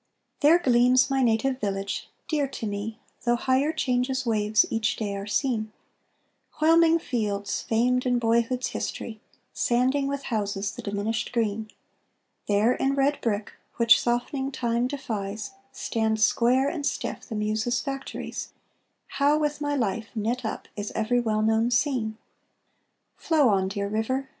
There 0.39 0.57
gleams 0.57 1.11
my 1.11 1.21
native 1.21 1.59
village, 1.61 2.09
dear 2.27 2.47
to 2.47 2.65
me, 2.65 2.97
Though 3.23 3.35
higher 3.35 3.71
change's 3.71 4.25
waves 4.25 4.65
each 4.71 4.95
day 4.95 5.15
are 5.15 5.27
seen, 5.27 5.71
Whelming 6.59 6.97
fields 6.97 7.61
famed 7.61 8.07
in 8.07 8.17
boyhood's 8.17 8.69
history, 8.69 9.21
Sanding 9.53 10.07
with 10.07 10.23
houses 10.23 10.71
the 10.71 10.81
diminished 10.81 11.31
green; 11.31 11.69
There, 12.47 12.73
in 12.73 12.95
red 12.95 13.21
brick, 13.21 13.53
which 13.77 14.01
softening 14.01 14.51
time 14.51 14.87
defies, 14.87 15.51
Stand 15.71 16.19
square 16.19 16.67
and 16.67 16.83
stiff 16.83 17.29
the 17.29 17.35
Muses' 17.35 17.79
factories; 17.81 18.53
How 19.05 19.37
with 19.37 19.61
my 19.61 19.75
life 19.75 20.07
knit 20.15 20.43
up 20.43 20.67
is 20.75 20.91
every 20.95 21.19
well 21.19 21.43
known 21.43 21.69
scene! 21.69 22.17
Flow 23.17 23.49
on, 23.49 23.67
dear 23.67 23.87
river! 23.87 24.29